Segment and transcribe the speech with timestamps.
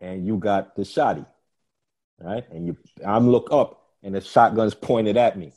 [0.00, 1.26] and you got the shotty,
[2.18, 2.44] right?
[2.50, 5.52] And you, I'm look up, and the shotgun's pointed at me,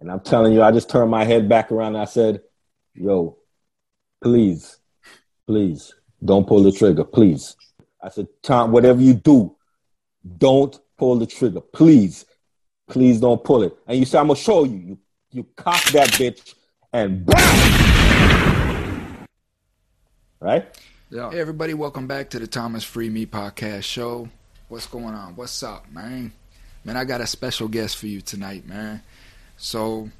[0.00, 1.94] and I'm telling you, I just turned my head back around.
[1.94, 2.42] and I said,
[2.94, 3.38] "Yo,
[4.22, 4.78] please,
[5.46, 7.56] please, don't pull the trigger, please."
[8.02, 9.56] I said, "Tom, whatever you do,
[10.38, 12.24] don't pull the trigger, please,
[12.88, 14.98] please don't pull it." And you said, "I'm gonna show you." You
[15.30, 16.54] you cock that bitch
[16.92, 19.26] and bam!
[20.40, 20.66] Right?
[21.10, 21.30] Yeah.
[21.30, 24.28] Hey everybody, welcome back to the Thomas Free Me podcast show.
[24.68, 25.36] What's going on?
[25.36, 26.34] What's up, man?
[26.84, 29.02] Man, I got a special guest for you tonight, man.
[29.56, 30.10] So,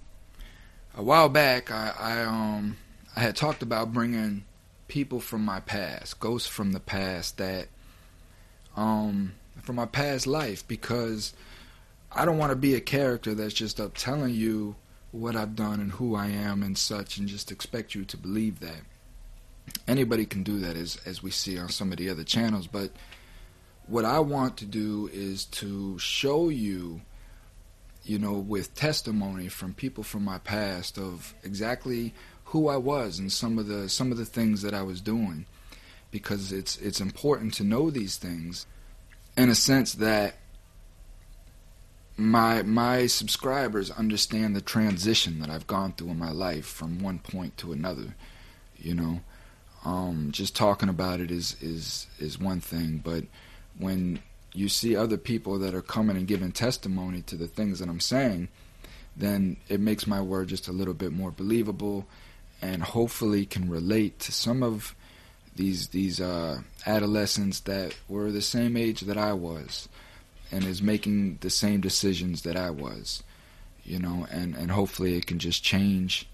[0.97, 2.78] a while back, I, I um
[3.14, 4.47] I had talked about bringing
[4.87, 7.69] people from my past, ghosts from the past that
[8.75, 11.34] um from my past life because
[12.11, 14.75] I don't want to be a character that's just up telling you
[15.12, 18.61] what I've done and who I am and such, and just expect you to believe
[18.61, 18.80] that.
[19.87, 22.67] Anybody can do that, as as we see on some of the other channels.
[22.67, 22.91] But
[23.87, 27.01] what I want to do is to show you,
[28.05, 33.31] you know, with testimony from people from my past of exactly who I was and
[33.31, 35.47] some of the some of the things that I was doing,
[36.11, 38.67] because it's it's important to know these things,
[39.37, 40.37] in a sense that
[42.17, 47.20] my my subscribers understand the transition that I've gone through in my life from one
[47.20, 48.14] point to another.
[48.77, 49.20] You know,
[49.84, 53.25] um, just talking about it is is is one thing, but
[53.79, 54.20] when
[54.55, 58.01] you see other people that are coming and giving testimony to the things that I'm
[58.01, 58.48] saying,
[59.17, 62.07] then it makes my word just a little bit more believable,
[62.61, 64.95] and hopefully can relate to some of
[65.55, 69.89] these these uh, adolescents that were the same age that I was
[70.51, 73.23] and is making the same decisions that I was,
[73.85, 76.27] you know, and, and hopefully it can just change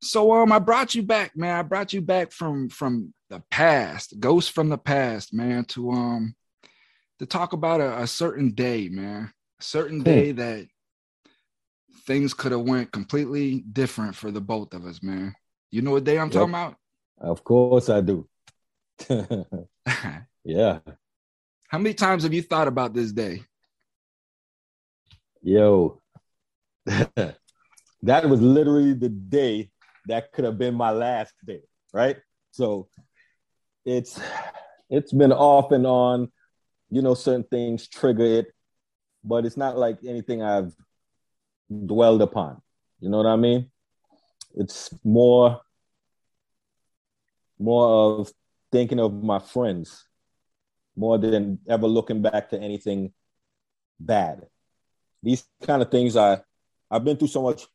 [0.05, 1.55] So um, I brought you back, man.
[1.55, 6.35] I brought you back from from the past, ghosts from the past, man, to um
[7.19, 9.33] to talk about a, a certain day, man.
[9.59, 10.03] A certain hmm.
[10.03, 10.67] day that
[12.05, 15.33] things could have went completely different for the both of us, man.
[15.71, 16.33] You know what day I'm yep.
[16.33, 16.75] talking about?
[17.17, 18.27] Of course I do.
[20.43, 20.79] yeah.
[21.67, 23.41] How many times have you thought about this day?
[25.41, 26.01] Yo,
[26.85, 27.35] that
[28.29, 29.71] was literally the day
[30.07, 31.61] that could have been my last day,
[31.93, 32.17] right?
[32.51, 32.87] So
[33.85, 34.19] it's
[34.89, 36.31] it's been off and on,
[36.89, 38.47] you know, certain things trigger it,
[39.23, 40.73] but it's not like anything I've
[41.85, 42.61] dwelled upon.
[42.99, 43.69] You know what I mean?
[44.55, 45.61] It's more
[47.59, 48.31] more of
[48.71, 50.05] thinking of my friends
[50.95, 53.13] more than ever looking back to anything
[53.99, 54.47] bad.
[55.23, 56.41] These kind of things I
[56.89, 57.65] I've been through so much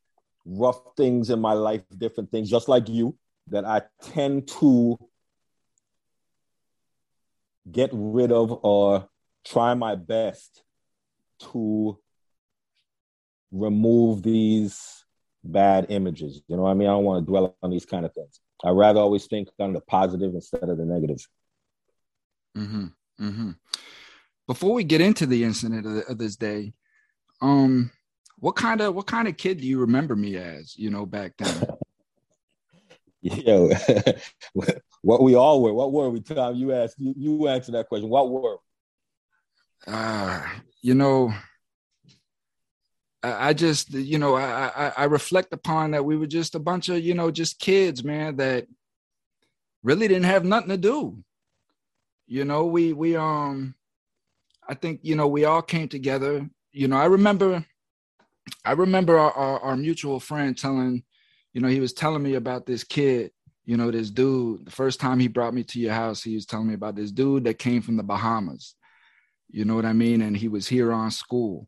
[0.44, 3.16] rough things in my life, different things, just like you,
[3.48, 4.98] that I tend to
[7.70, 9.08] get rid of or
[9.44, 10.62] try my best
[11.52, 11.98] to
[13.50, 15.04] remove these
[15.42, 16.42] bad images.
[16.46, 16.88] You know what I mean?
[16.88, 18.40] I don't want to dwell on these kind of things.
[18.64, 21.26] I rather always think on the positive instead of the negative.
[22.56, 22.86] Mm-hmm.
[23.20, 23.50] Mm-hmm.
[24.46, 26.72] Before we get into the incident of, the, of this day,
[27.40, 27.90] um,
[28.40, 30.76] what kind of what kind of kid do you remember me as?
[30.76, 31.68] You know, back then.
[33.22, 33.70] Yo,
[35.02, 35.74] what we all were.
[35.74, 36.20] What were we?
[36.20, 36.96] Tom, you asked.
[36.98, 38.08] You, you answered that question.
[38.08, 38.56] What were?
[39.86, 40.42] Uh,
[40.80, 41.32] you know,
[43.22, 46.58] I, I just, you know, I, I I reflect upon that we were just a
[46.58, 48.66] bunch of, you know, just kids, man, that
[49.82, 51.22] really didn't have nothing to do.
[52.26, 53.74] You know, we we um,
[54.68, 56.48] I think you know we all came together.
[56.72, 57.66] You know, I remember,
[58.64, 61.04] I remember our, our, our mutual friend telling
[61.52, 63.32] you know, he was telling me about this kid,
[63.64, 64.66] you know, this dude.
[64.66, 67.10] The first time he brought me to your house, he was telling me about this
[67.10, 68.74] dude that came from the Bahamas.
[69.48, 70.22] You know what I mean?
[70.22, 71.66] And he was here on school,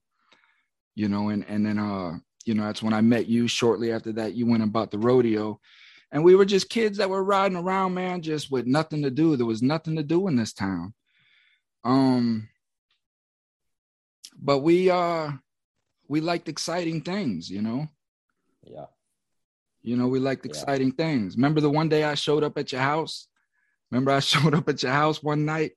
[0.94, 2.12] you know, and and then uh,
[2.44, 3.48] you know, that's when I met you.
[3.48, 5.60] Shortly after that, you went and bought the rodeo.
[6.12, 9.34] And we were just kids that were riding around, man, just with nothing to do.
[9.34, 10.92] There was nothing to do in this town.
[11.84, 12.48] Um,
[14.38, 15.32] but we uh
[16.12, 17.88] we liked exciting things, you know.
[18.64, 18.84] Yeah.
[19.80, 21.04] You know, we liked exciting yeah.
[21.04, 21.36] things.
[21.36, 23.28] Remember the one day I showed up at your house?
[23.90, 25.72] Remember I showed up at your house one night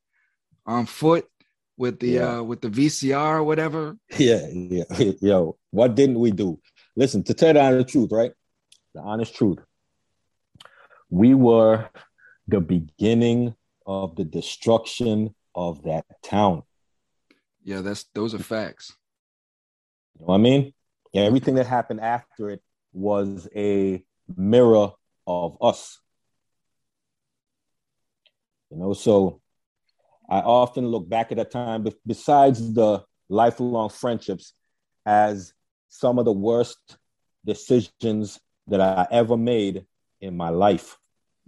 [0.66, 1.26] on foot
[1.78, 2.40] with the yeah.
[2.40, 3.96] uh with the VCR or whatever?
[4.18, 4.84] Yeah, yeah.
[5.22, 6.60] Yo, what didn't we do?
[6.98, 8.34] Listen, to tell the honest truth, right?
[8.94, 9.60] The honest truth.
[11.10, 11.90] We were
[12.50, 13.56] the beginning
[13.88, 16.64] of the destruction of that town.
[17.64, 18.92] Yeah, that's those are facts.
[20.16, 20.74] You know what I mean?
[21.14, 22.62] Yeah, everything that happened after it
[22.94, 24.04] was a
[24.36, 24.92] mirror
[25.28, 26.00] of us.
[28.72, 29.42] You know, so
[30.30, 34.54] I often look back at that time, but besides the lifelong friendships,
[35.06, 35.54] as
[35.88, 36.98] some of the worst
[37.46, 39.86] decisions that I ever made
[40.20, 40.98] in my life.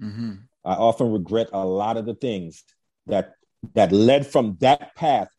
[0.02, 0.34] Mm-hmm.
[0.63, 2.63] I often regret a lot of the things
[3.08, 3.34] that
[3.74, 5.30] that led from that path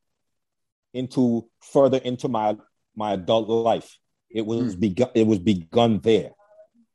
[0.93, 2.57] into further into my
[2.99, 3.97] my adult life.
[4.29, 4.81] It was mm.
[4.81, 5.11] begun.
[5.15, 6.33] It was begun there.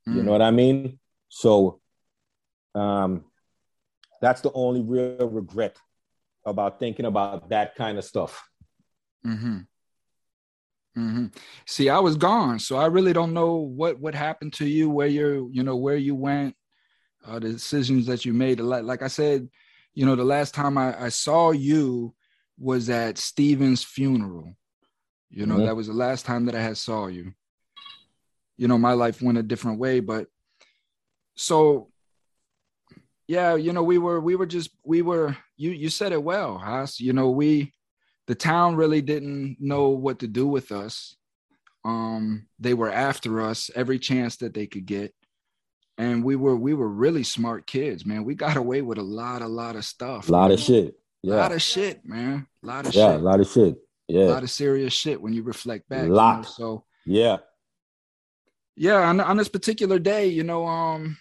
[0.08, 0.16] Mm.
[0.16, 0.26] You hmm.
[0.26, 1.00] know what I mean?
[1.30, 1.80] So,
[2.76, 3.24] um,
[4.22, 5.78] that's the only real regret
[6.46, 8.48] about thinking about that kind of stuff.
[9.24, 9.60] Hmm.
[10.96, 11.28] Hmm.
[11.66, 15.08] See, I was gone, so I really don't know what what happened to you, where
[15.08, 16.56] you're, you know where you went,
[17.26, 18.60] uh, the decisions that you made.
[18.60, 19.50] Like, like I said,
[19.96, 22.14] you know, the last time I, I saw you
[22.60, 24.56] was at Steven's funeral.
[25.34, 25.66] You know, mm-hmm.
[25.66, 27.34] that was the last time that I had saw you.
[28.56, 30.28] You know, my life went a different way, but
[31.36, 31.90] so
[33.28, 36.58] yeah, you know, we were we were just we were you you said it well,
[36.58, 37.00] Haas.
[37.00, 37.74] You know, we
[38.28, 41.16] the town really didn't know what to do with us.
[41.84, 45.14] Um, they were after us every chance that they could get.
[45.98, 48.24] And we were we were really smart kids, man.
[48.24, 50.30] We got away with a lot, a lot of stuff.
[50.30, 50.52] A lot man.
[50.54, 50.96] of shit.
[51.22, 51.36] Yeah.
[51.36, 52.48] A lot of shit, man.
[52.64, 53.22] A lot of yeah, shit.
[53.22, 53.76] a lot of shit.
[54.08, 54.24] Yeah.
[54.24, 56.08] A lot of serious shit when you reflect back.
[56.08, 56.36] A lot.
[56.36, 56.48] You know?
[56.50, 57.38] So yeah.
[58.76, 61.18] Yeah, on, on this particular day, you know, um,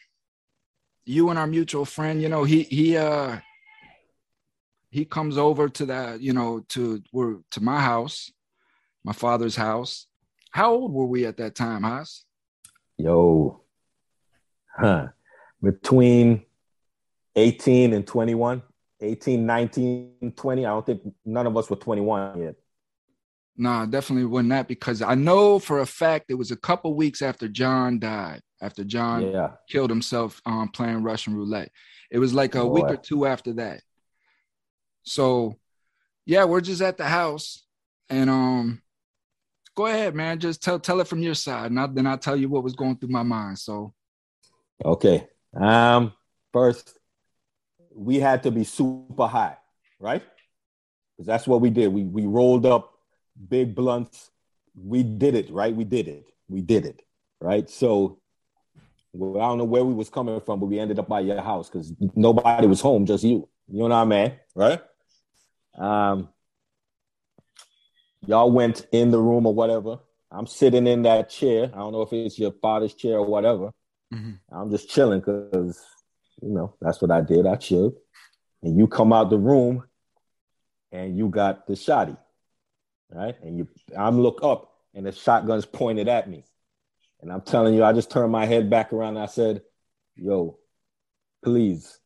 [1.04, 3.38] you and our mutual friend, you know, he he uh
[4.90, 8.32] he comes over to that, you know, to we're to my house,
[9.04, 10.06] my father's house.
[10.50, 12.24] How old were we at that time, Haas?
[12.98, 13.62] Yo,
[14.76, 15.08] huh?
[15.62, 16.42] Between
[17.36, 18.62] 18 and 21,
[19.00, 20.66] 18, 19, 20.
[20.66, 22.54] I don't think none of us were 21 yet.
[23.56, 27.20] No, definitely wasn't that because I know for a fact it was a couple weeks
[27.20, 29.50] after John died, after John yeah.
[29.68, 31.70] killed himself um, playing Russian roulette.
[32.10, 33.80] It was like a week or two after that.
[35.02, 35.58] So,
[36.24, 37.64] yeah, we're just at the house,
[38.08, 38.82] and um,
[39.74, 40.38] go ahead, man.
[40.38, 42.74] Just tell tell it from your side, and I, then I'll tell you what was
[42.74, 43.58] going through my mind.
[43.58, 43.92] So,
[44.84, 45.26] okay.
[45.54, 46.12] Um,
[46.52, 46.98] first,
[47.94, 49.56] we had to be super high,
[49.98, 50.22] right?
[51.16, 51.88] Because that's what we did.
[51.88, 52.91] We we rolled up
[53.48, 54.30] big blunts.
[54.74, 55.74] We did it, right?
[55.74, 56.26] We did it.
[56.48, 57.02] We did it,
[57.40, 57.68] right?
[57.68, 58.18] So
[59.12, 61.40] well, I don't know where we was coming from, but we ended up by your
[61.42, 63.48] house because nobody was home, just you.
[63.68, 64.80] You know what I mean, right?
[65.78, 66.28] Um,
[68.26, 69.98] y'all went in the room or whatever.
[70.30, 71.70] I'm sitting in that chair.
[71.72, 73.72] I don't know if it's your father's chair or whatever.
[74.12, 74.32] Mm-hmm.
[74.50, 75.78] I'm just chilling because
[76.40, 77.46] you know that's what I did.
[77.46, 77.94] I chilled,
[78.62, 79.84] and you come out the room,
[80.90, 82.16] and you got the shotty
[83.12, 83.34] right?
[83.42, 86.44] And you, I'm look up, and the shotgun's pointed at me,
[87.20, 89.16] and I'm telling you, I just turned my head back around.
[89.18, 89.62] I said,
[90.16, 90.58] "Yo,
[91.44, 91.98] please,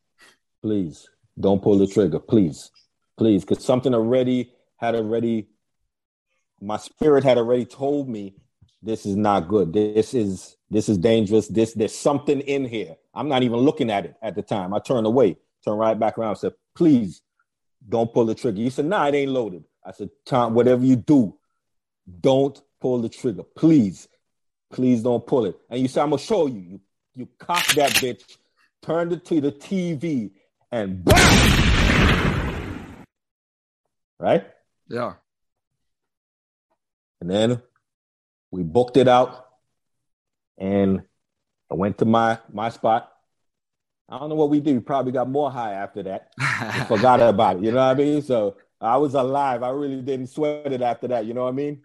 [0.62, 1.08] please,
[1.38, 2.70] don't pull the trigger, please,
[3.16, 5.48] please," because something already had already,
[6.60, 8.36] my spirit had already told me
[8.82, 9.72] this is not good.
[9.72, 11.48] This is this is dangerous.
[11.48, 12.96] This there's something in here.
[13.14, 14.74] I'm not even looking at it at the time.
[14.74, 17.22] I turned away, turned right back around, said, please
[17.88, 18.60] don't pull the trigger.
[18.60, 19.64] He said, nah, it ain't loaded.
[19.86, 21.36] I said, Tom, whatever you do,
[22.20, 23.42] don't pull the trigger.
[23.42, 24.08] Please.
[24.72, 25.56] Please don't pull it.
[25.70, 26.60] And you said, I'm gonna show you.
[26.60, 26.80] You
[27.16, 28.36] you cock that bitch,
[28.82, 30.32] turned it to the TV,
[30.70, 33.06] and BAM!
[34.20, 34.46] Right?
[34.88, 35.14] Yeah.
[37.20, 37.62] And then
[38.50, 39.46] we booked it out,
[40.58, 41.02] and
[41.70, 43.10] I went to my my spot.
[44.08, 44.74] I don't know what we did.
[44.74, 46.32] We probably got more high after that.
[46.86, 47.64] forgot about it.
[47.64, 48.22] You know what I mean?
[48.22, 49.62] So I was alive.
[49.62, 51.26] I really didn't sweat it after that.
[51.26, 51.82] You know what I mean?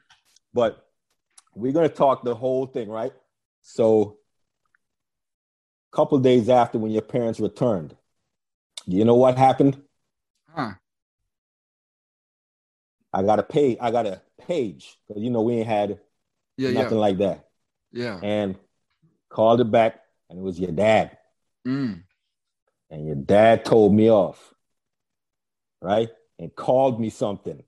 [0.54, 0.86] But
[1.56, 3.14] we're gonna talk the whole thing, right?
[3.62, 4.18] So
[5.92, 7.96] a couple days after when your parents returned,
[8.86, 9.82] you know what happened?
[10.50, 10.74] Huh.
[13.14, 13.78] I got a page.
[13.82, 16.00] I got a page because you know we ain't had
[16.58, 17.02] Yeah, nothing yeah.
[17.02, 17.48] like that.
[17.92, 18.20] Yeah.
[18.22, 18.56] And
[19.30, 21.18] called it back, and it was your dad.
[21.68, 22.04] Mm.
[22.90, 24.54] And your dad told me off,
[25.82, 26.10] right?
[26.42, 27.64] And called me something.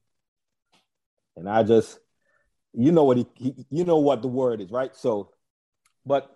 [1.37, 1.99] And I just,
[2.73, 4.95] you know what he, he you know what the word is, right?
[4.95, 5.29] So,
[6.05, 6.35] but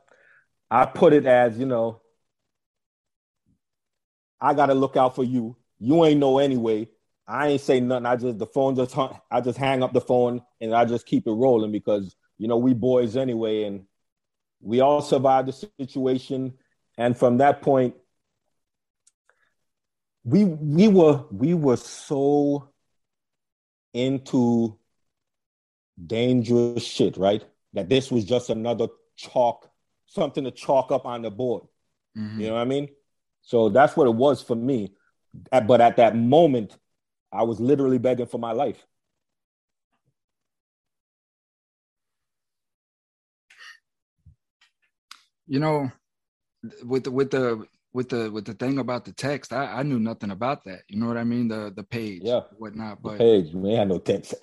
[0.69, 2.01] I put it as, you know,
[4.39, 5.57] I gotta look out for you.
[5.79, 6.89] You ain't know anyway.
[7.27, 8.05] I ain't say nothing.
[8.05, 11.07] I just the phone just hung, I just hang up the phone and I just
[11.07, 13.85] keep it rolling because you know we boys anyway, and
[14.61, 16.53] we all survived the situation.
[16.99, 17.95] And from that point,
[20.27, 22.69] we we were we were so
[23.93, 24.77] into
[26.05, 27.45] dangerous shit, right?
[27.71, 29.71] That this was just another chalk,
[30.05, 31.63] something to chalk up on the board.
[32.17, 32.41] Mhm.
[32.41, 32.89] You know what I mean?
[33.41, 34.93] So that's what it was for me.
[35.49, 36.77] But at that moment,
[37.31, 38.85] I was literally begging for my life.
[45.45, 45.89] You know,
[46.83, 47.65] with the with the
[47.97, 50.81] with the with the thing about the text, I, I knew nothing about that.
[50.87, 51.47] You know what I mean?
[51.47, 52.41] The the page, Yeah.
[52.59, 53.01] whatnot.
[53.01, 54.35] The But page, we had no text.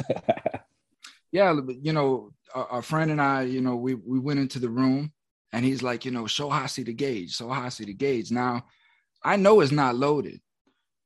[1.30, 4.68] yeah, you know, our, our friend and I, you know, we we went into the
[4.68, 5.12] room
[5.52, 8.32] and he's like, you know, show Hasi the gauge, show Hasi the gauge.
[8.32, 8.64] Now,
[9.22, 10.40] I know it's not loaded.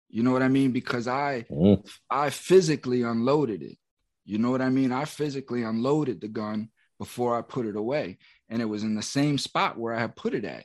[0.08, 0.72] You know what I mean?
[0.72, 3.76] Because I Mm, I physically unloaded it.
[4.24, 4.90] You know what I mean?
[4.90, 8.16] I physically unloaded the gun before I put it away.
[8.48, 10.64] And it was in the same spot where I had put it at.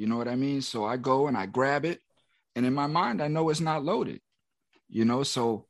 [0.00, 0.62] You know what I mean?
[0.62, 2.00] So I go and I grab it.
[2.56, 4.22] And in my mind, I know it's not loaded.
[4.88, 5.66] You know, so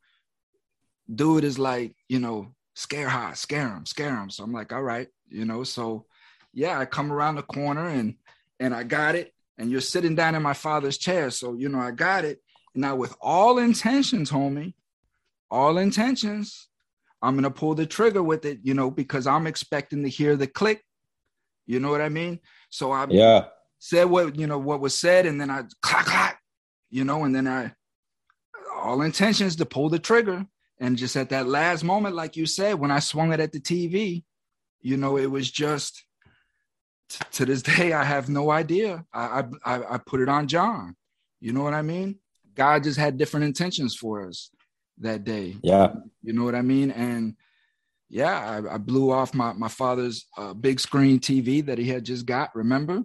[1.13, 4.31] dude is like, you know, scare hot, scare him, scare him.
[4.31, 6.07] So I'm like, all right, you know, so
[6.53, 8.15] yeah, I come around the corner and
[8.61, 9.35] and I got it.
[9.59, 11.33] And you're sitting down in my father's chair.
[11.33, 12.41] So, you know, I got it.
[12.73, 14.75] Now, with all intentions, homie,
[15.51, 16.69] all intentions,
[17.21, 20.47] I'm gonna pull the trigger with it, you know, because I'm expecting to hear the
[20.47, 20.85] click.
[21.67, 22.39] You know what I mean?
[22.69, 23.47] So I'm yeah,
[23.81, 26.41] said what you know what was said, and then I clack clack,
[26.91, 27.73] you know, and then I
[28.77, 30.47] all intentions to pull the trigger,
[30.79, 33.61] and just at that last moment, like you said, when I swung it at the
[33.61, 34.23] TV,
[34.81, 36.05] you know, it was just
[37.09, 39.05] t- to this day I have no idea.
[39.13, 40.95] I, I I put it on John.
[41.41, 42.19] You know what I mean?
[42.55, 44.51] God just had different intentions for us
[44.99, 45.57] that day.
[45.63, 46.91] yeah, You know what I mean?
[46.91, 47.35] And
[48.11, 52.05] yeah, I, I blew off my my father's uh, big screen TV that he had
[52.05, 52.55] just got.
[52.55, 53.03] Remember?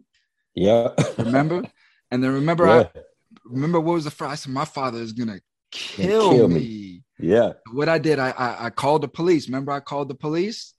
[0.55, 0.89] Yeah.
[1.17, 1.63] Remember?
[2.11, 3.01] and then remember, yeah, I
[3.45, 4.31] remember what was the first?
[4.31, 5.39] I said, my father is gonna
[5.71, 6.55] kill, kill me.
[6.55, 7.03] me.
[7.19, 7.53] yeah.
[7.71, 9.47] What I did, I, I I called the police.
[9.47, 10.73] Remember, I called the police.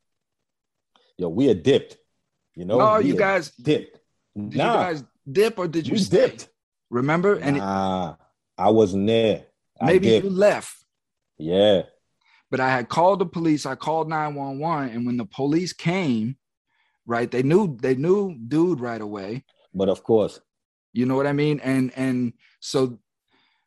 [1.19, 1.97] Yo, we are dipped.
[2.55, 3.99] You know, oh, No, you guys dipped.
[4.35, 6.29] did nah, you guys dip or did you we stay?
[6.29, 6.49] dipped.
[6.91, 7.35] Remember?
[7.35, 9.45] And it, I wasn't there.
[9.81, 10.25] I maybe dipped.
[10.25, 10.75] you left.
[11.39, 11.83] Yeah,
[12.51, 13.67] but I had called the police.
[13.67, 16.37] I called 911, and when the police came,
[17.05, 19.45] right, they knew they knew dude right away.
[19.77, 20.41] But of course,
[20.93, 21.61] You know what I mean?
[21.61, 22.99] And and so,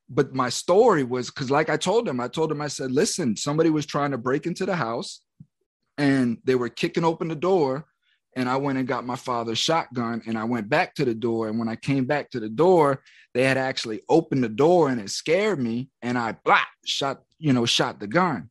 [0.09, 3.35] but my story was because, like I told him, I told him, I said, listen,
[3.37, 5.21] somebody was trying to break into the house,
[5.97, 7.85] and they were kicking open the door,
[8.35, 11.47] and I went and got my father's shotgun, and I went back to the door,
[11.47, 13.03] and when I came back to the door,
[13.35, 17.53] they had actually opened the door, and it scared me, and I blah shot, you
[17.53, 18.49] know, shot the gun.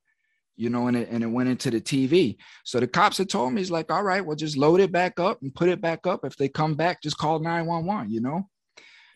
[0.59, 2.37] You know, and it and it went into the TV.
[2.65, 5.19] So the cops had told me, he's like, all right, well, just load it back
[5.21, 6.25] up and put it back up.
[6.25, 8.49] If they come back, just call 911, you know?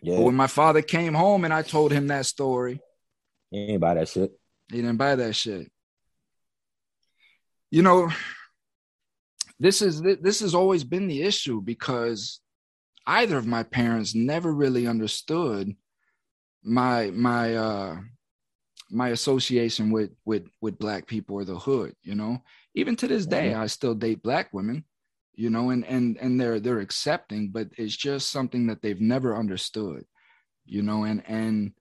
[0.03, 2.81] yeah, But when my father came home and I told him that story,
[3.51, 4.31] he ain't buy that shit.
[4.71, 5.71] he didn't buy that shit.
[7.71, 8.11] You know,
[9.59, 12.41] this is this has always been the issue because
[13.07, 15.75] either of my parents never really understood
[16.63, 17.97] my my uh
[18.93, 22.43] my association with with with black people or the hood, you know.
[22.75, 23.61] Even to this day, mm-hmm.
[23.61, 24.85] I still date black women,
[25.35, 29.37] you know, and and and they're they're accepting, but it's just something that they've never
[29.37, 30.05] understood,
[30.65, 31.73] you know, and and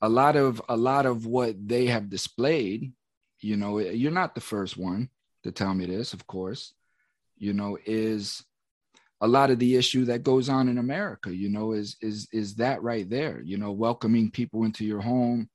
[0.00, 2.92] a lot of a lot of what they have displayed,
[3.40, 5.08] you know, you're not the first one
[5.44, 6.72] to tell me this, of course,
[7.36, 8.44] you know, is
[9.20, 12.56] a lot of the issue that goes on in America, you know, is is is
[12.56, 15.48] that right there, you know, welcoming people into your home,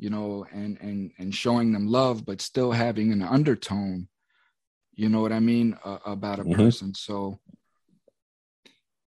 [0.00, 4.08] you know, and and and showing them love, but still having an undertone,
[4.94, 6.54] you know what I mean, uh, about a mm-hmm.
[6.54, 6.94] person.
[6.94, 7.38] So,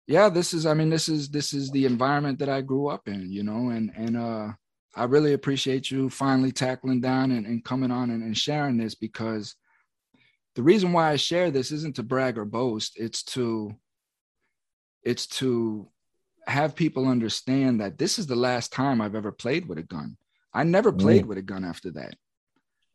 [0.07, 3.09] yeah, this is, I mean, this is this is the environment that I grew up
[3.09, 4.49] in, you know, and and uh,
[4.95, 8.95] I really appreciate you finally tackling down and, and coming on and, and sharing this
[8.95, 9.57] because
[10.55, 12.99] the reason why I share this isn't to brag or boast.
[12.99, 13.75] It's to
[15.03, 15.89] it's to
[16.47, 20.19] have people understand that this is the last time I've ever played with a gun.
[20.55, 21.29] I never played mm.
[21.29, 22.15] with a gun after that.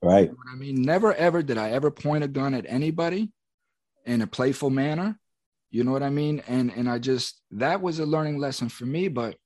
[0.02, 0.30] Right.
[0.30, 3.32] You know I mean, never ever did I ever point a gun at anybody
[4.06, 5.20] in a playful manner.
[5.72, 6.42] You know what I mean?
[6.48, 9.08] And and I just that was a learning lesson for me.
[9.08, 9.38] But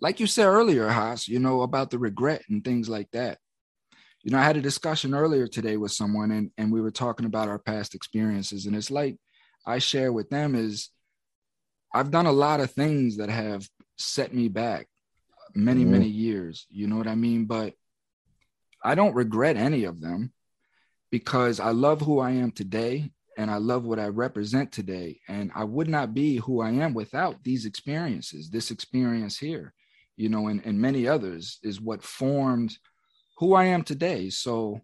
[0.00, 3.38] like you said earlier, Haas, you know, about the regret and things like that.
[4.22, 7.26] You know, I had a discussion earlier today with someone and, and we were talking
[7.26, 8.66] about our past experiences.
[8.66, 9.16] And it's like
[9.66, 10.90] I share with them is
[11.94, 14.86] I've done a lot of things that have set me back
[15.58, 15.92] many, mm-hmm.
[15.92, 16.66] many years.
[16.70, 17.44] You know what I mean?
[17.44, 17.74] But
[18.82, 20.32] I don't regret any of them
[21.10, 25.20] because I love who I am today and I love what I represent today.
[25.28, 28.50] And I would not be who I am without these experiences.
[28.50, 29.74] This experience here,
[30.16, 32.76] you know, and, and many others is what formed
[33.38, 34.30] who I am today.
[34.30, 34.80] So,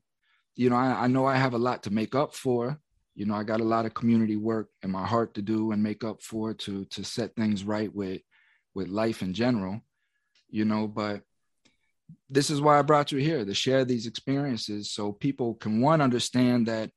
[0.56, 2.78] you know, I, I know I have a lot to make up for.
[3.16, 5.82] You know, I got a lot of community work in my heart to do and
[5.82, 8.22] make up for to to set things right with
[8.74, 9.80] with life in general
[10.50, 11.22] you know, but
[12.28, 16.00] this is why I brought you here to share these experiences so people can one
[16.00, 16.90] understand that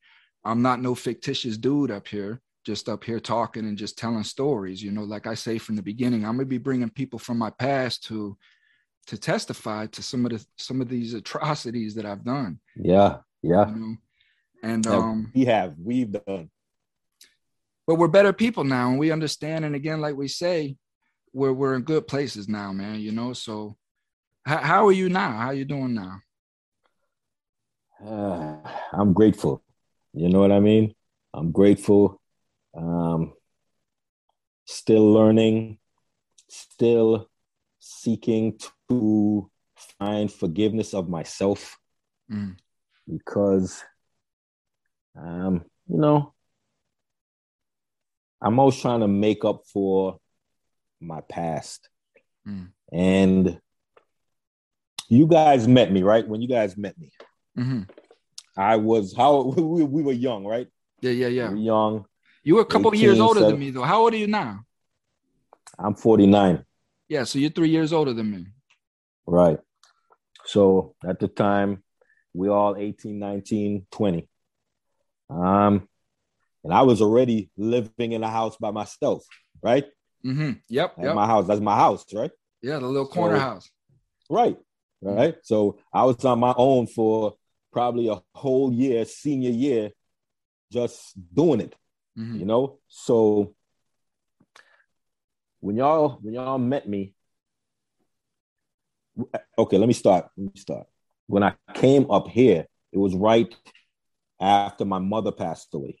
[0.44, 4.82] I'm not no fictitious dude up here, just up here talking and just telling stories.
[4.82, 7.50] You know, like I say from the beginning, I'm gonna be bringing people from my
[7.50, 8.36] past to
[9.08, 12.60] to testify to some of the some of these atrocities that I've done.
[12.76, 13.68] Yeah, yeah.
[13.68, 13.96] You know?
[14.62, 16.50] And um, we have we've done,
[17.86, 19.64] but we're better people now, and we understand.
[19.64, 20.76] And again, like we say,
[21.38, 23.00] we're we're in good places now, man.
[23.00, 23.76] You know, so
[24.44, 25.32] how, how are you now?
[25.32, 26.20] How you doing now?
[28.04, 28.56] Uh,
[28.92, 29.62] I'm grateful.
[30.12, 30.94] You know what I mean?
[31.32, 32.20] I'm grateful.
[32.76, 33.32] Um,
[34.66, 35.78] still learning,
[36.48, 37.28] still
[37.78, 39.50] seeking to
[39.98, 41.78] find forgiveness of myself
[42.30, 42.56] mm.
[43.06, 43.84] because,
[45.16, 46.34] um, you know,
[48.40, 50.18] I'm always trying to make up for
[51.00, 51.88] my past.
[52.46, 52.68] Mm.
[52.92, 53.60] And
[55.08, 56.26] you guys met me, right?
[56.26, 57.10] When you guys met me,
[57.58, 57.82] mm-hmm.
[58.56, 60.68] I was how we, we, were young, right?
[61.00, 61.50] Yeah, yeah, yeah.
[61.50, 62.04] We young.
[62.42, 63.50] You were a couple 18, years older 7.
[63.50, 63.82] than me, though.
[63.82, 64.60] How old are you now?
[65.78, 66.64] I'm 49.
[67.08, 68.46] Yeah, so you're three years older than me.
[69.26, 69.58] Right.
[70.44, 71.82] So at the time,
[72.34, 74.28] we all 18, 19, 20.
[75.30, 75.88] Um,
[76.64, 79.24] and I was already living in a house by myself,
[79.62, 79.84] right?
[80.24, 80.52] Mm-hmm.
[80.68, 80.94] Yep.
[80.98, 81.14] Yep.
[81.14, 81.46] my house.
[81.46, 82.30] That's my house, right?
[82.62, 83.70] Yeah, the little corner so, house.
[84.28, 84.56] Right.
[85.00, 85.36] Right.
[85.42, 87.34] So I was on my own for
[87.72, 89.90] probably a whole year, senior year,
[90.72, 91.74] just doing it.
[92.18, 92.40] Mm-hmm.
[92.40, 92.78] You know?
[92.88, 93.54] So
[95.60, 97.14] when y'all when y'all met me,
[99.56, 100.28] okay, let me start.
[100.36, 100.86] Let me start.
[101.26, 103.54] When I came up here, it was right
[104.40, 106.00] after my mother passed away.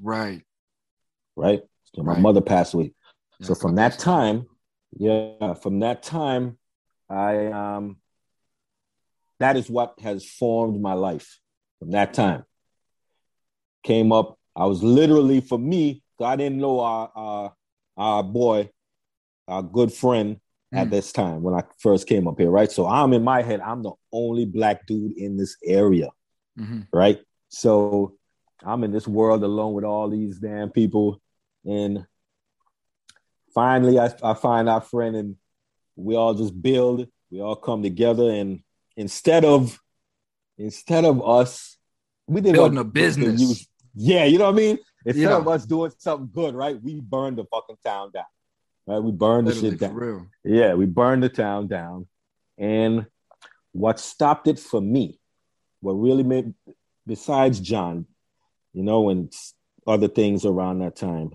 [0.00, 0.42] Right.
[1.34, 1.62] Right.
[1.94, 2.20] So my right.
[2.20, 2.92] mother passed away
[3.40, 4.46] so from that time,
[4.96, 6.58] yeah, from that time,
[7.08, 7.98] I um
[9.38, 11.38] that is what has formed my life
[11.78, 12.44] from that time.
[13.84, 17.54] Came up, I was literally for me, I didn't know our our,
[17.96, 18.70] our boy,
[19.46, 20.40] our good friend
[20.72, 20.90] at mm.
[20.90, 22.70] this time when I first came up here, right?
[22.70, 26.10] So I'm in my head, I'm the only black dude in this area,
[26.58, 26.80] mm-hmm.
[26.92, 27.20] right?
[27.48, 28.16] So
[28.62, 31.22] I'm in this world alone with all these damn people,
[31.64, 32.04] and
[33.54, 35.36] finally I, I find our friend and
[35.96, 38.60] we all just build we all come together and
[38.96, 39.78] instead of
[40.56, 41.76] instead of us
[42.26, 43.66] we did building a business.
[43.94, 44.78] yeah you know what i mean?
[45.04, 45.36] Instead yeah.
[45.36, 48.24] of us doing something good right we burned the fucking town down
[48.86, 48.98] right?
[49.02, 50.30] We burned Literally, the shit down.
[50.44, 52.06] yeah we burned the town down.
[52.56, 53.06] And
[53.72, 55.20] what stopped it for me
[55.80, 56.54] what really made
[57.06, 58.06] besides john
[58.72, 59.32] you know and
[59.86, 61.30] other things around that time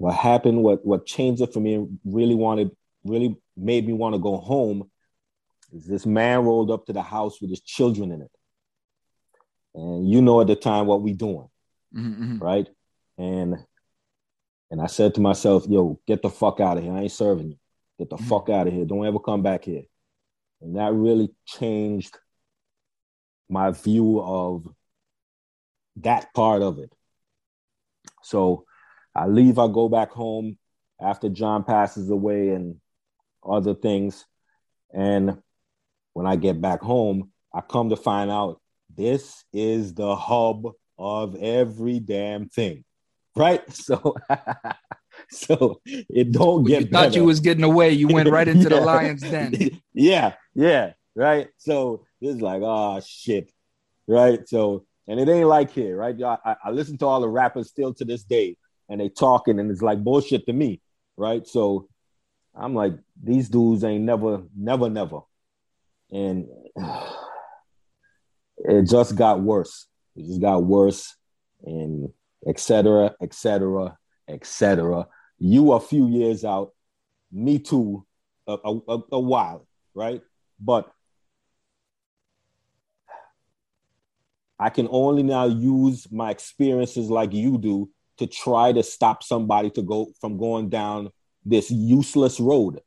[0.00, 2.70] what happened, what what changed it for me, really wanted,
[3.04, 4.90] really made me want to go home,
[5.72, 8.30] is this man rolled up to the house with his children in it,
[9.74, 11.48] and you know at the time what we doing,
[11.94, 12.22] mm-hmm.
[12.22, 12.38] mm-hmm.
[12.38, 12.68] right?
[13.20, 13.56] and
[14.70, 16.92] and I said to myself, "Yo, get the fuck out of here!
[16.92, 17.56] I ain't serving you.
[17.98, 18.28] Get the mm-hmm.
[18.28, 18.86] fuck out of here!
[18.86, 19.82] Don't ever come back here."
[20.62, 22.16] And that really changed
[23.48, 24.66] my view of
[25.96, 26.90] that part of it.
[28.22, 28.64] So
[29.14, 30.58] I leave, I go back home
[31.00, 32.76] after John passes away and
[33.48, 34.24] other things.
[34.92, 35.38] And
[36.12, 38.60] when I get back home, I come to find out
[38.96, 40.66] this is the hub
[40.98, 42.84] of every damn thing.
[43.36, 43.62] Right?
[43.72, 44.16] So
[45.30, 47.16] so it don't get you thought better.
[47.16, 47.90] you was getting away.
[47.90, 48.78] You went right into yeah.
[48.78, 49.80] the lion's den.
[49.92, 51.48] yeah, yeah, right.
[51.58, 53.50] So it's like, oh shit.
[54.06, 54.48] Right.
[54.48, 56.20] So and it ain't like here, right?
[56.22, 58.56] I, I listen to all the rappers still to this day,
[58.90, 60.82] and they talking, and it's like bullshit to me,
[61.16, 61.46] right?
[61.46, 61.88] So
[62.54, 65.20] I'm like, these dudes ain't never, never, never,
[66.10, 66.48] and
[68.58, 69.86] it just got worse.
[70.16, 71.14] It just got worse,
[71.62, 72.10] and
[72.46, 73.96] etc., etc.,
[74.28, 75.06] etc.
[75.38, 76.72] You a few years out,
[77.30, 78.04] me too,
[78.48, 80.20] a, a, a while, right?
[80.58, 80.92] But
[84.58, 87.88] I can only now use my experiences like you do
[88.20, 91.10] to try to stop somebody to go from going down
[91.44, 92.80] this useless road,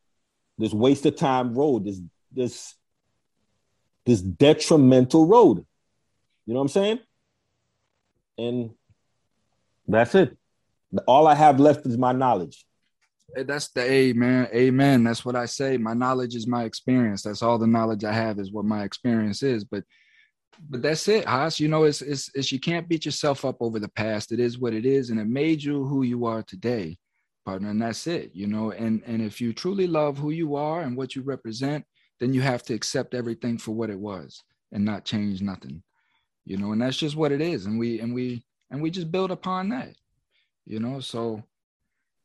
[0.60, 2.00] this waste of time road, this
[2.32, 2.76] this
[4.06, 5.65] this detrimental road.
[6.46, 7.00] You know what I'm saying?
[8.38, 8.69] And
[9.88, 10.38] that's it.
[11.08, 12.65] All I have left is my knowledge.
[13.36, 14.48] That's the A, man.
[14.54, 15.04] Amen.
[15.04, 15.78] That's what I say.
[15.78, 17.24] My knowledge is my experience.
[17.24, 19.63] That's all the knowledge I have is what my experience is.
[19.63, 19.84] But
[20.70, 21.60] but that's it, Haas.
[21.60, 24.32] You know, it's, it's, it's you can't beat yourself up over the past.
[24.32, 26.98] It is what it is, and it made you who you are today,
[27.46, 27.70] partner.
[27.70, 28.32] And that's it.
[28.34, 31.86] You know, and and if you truly love who you are and what you represent,
[32.20, 35.84] then you have to accept everything for what it was and not change nothing.
[36.46, 37.66] You know, and that's just what it is.
[37.66, 39.96] And we and we and we just build upon that.
[40.66, 41.44] You know, so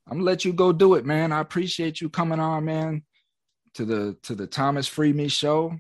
[0.07, 1.33] I'm gonna let you go do it, man.
[1.33, 3.03] I appreciate you coming on, man,
[3.75, 5.79] to the to the Thomas Free Me show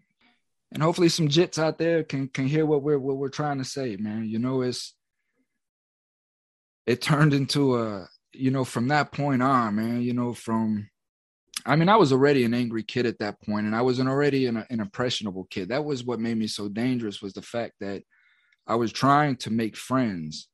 [0.72, 3.64] and hopefully some jits out there can can hear what we're what we're trying to
[3.64, 4.24] say, man.
[4.28, 4.94] You know, it's
[6.86, 10.02] it turned into a you know from that point on, man.
[10.02, 10.88] You know, from
[11.64, 14.08] I mean, I was already an angry kid at that point, and I was an
[14.08, 15.70] already an, an impressionable kid.
[15.70, 18.02] That was what made me so dangerous was the fact that
[18.66, 20.48] I was trying to make friends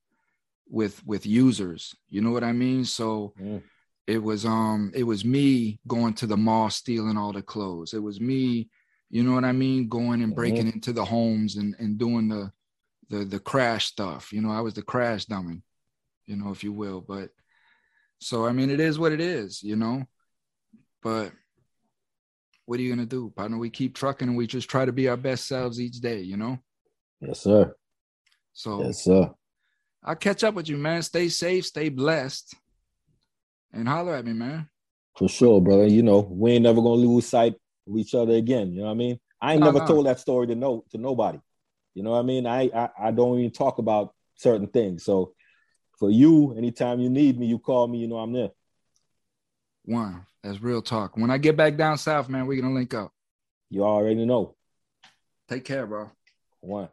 [0.69, 1.93] with with users.
[2.09, 2.85] You know what I mean?
[2.85, 3.35] So.
[3.41, 3.63] Mm
[4.07, 8.03] it was um it was me going to the mall stealing all the clothes it
[8.03, 8.69] was me
[9.15, 9.87] you know what I mean?
[9.89, 10.75] Going and breaking mm-hmm.
[10.75, 12.51] into the homes and, and doing the,
[13.11, 14.33] the the crash stuff.
[14.33, 15.63] You know, I was the crash dummy,
[16.27, 17.01] you know, if you will.
[17.01, 17.31] But
[18.19, 20.03] so I mean it is what it is, you know.
[21.01, 21.31] But
[22.67, 23.57] what are you gonna do, partner?
[23.57, 26.37] We keep trucking and we just try to be our best selves each day, you
[26.37, 26.59] know?
[27.21, 27.73] Yes, sir.
[28.53, 29.31] So yes, sir.
[30.03, 31.03] I'll catch up with you, man.
[31.03, 32.53] Stay safe, stay blessed,
[33.73, 34.69] and holler at me, man.
[35.17, 35.87] For sure, brother.
[35.87, 37.55] You know, we ain't never gonna lose sight
[37.97, 38.73] each other again.
[38.73, 39.21] You know what I mean?
[39.41, 39.87] I ain't no, never no.
[39.87, 41.39] told that story to no to nobody.
[41.95, 42.47] You know what I mean?
[42.47, 45.05] I, I I don't even talk about certain things.
[45.05, 45.35] So
[45.99, 47.99] for you, anytime you need me, you call me.
[47.99, 48.51] You know I'm there.
[49.85, 51.17] One, that's real talk.
[51.17, 53.13] When I get back down south, man, we're gonna link up.
[53.71, 54.57] You already know.
[55.49, 56.11] Take care, bro.
[56.61, 56.89] One.